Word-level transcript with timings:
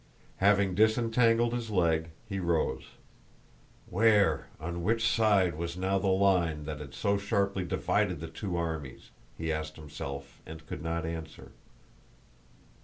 Having 0.37 0.73
disentangled 0.73 1.53
his 1.53 1.69
leg, 1.69 2.09
he 2.27 2.39
rose. 2.39 2.85
"Where, 3.85 4.47
on 4.59 4.81
which 4.81 5.07
side, 5.07 5.53
was 5.53 5.77
now 5.77 5.99
the 5.99 6.07
line 6.07 6.65
that 6.65 6.79
had 6.79 6.95
so 6.95 7.19
sharply 7.19 7.65
divided 7.65 8.19
the 8.19 8.27
two 8.27 8.57
armies?" 8.57 9.11
he 9.37 9.51
asked 9.51 9.75
himself 9.75 10.41
and 10.43 10.65
could 10.65 10.81
not 10.81 11.05
answer. 11.05 11.51